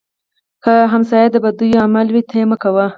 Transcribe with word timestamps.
که 0.63 0.73
ګاونډی 0.91 1.25
د 1.31 1.35
بدیو 1.43 1.79
عامل 1.83 2.07
وي، 2.13 2.21
ته 2.29 2.39
مه 2.49 2.57
کوه 2.61 2.85